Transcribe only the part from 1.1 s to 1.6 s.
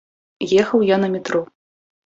метро.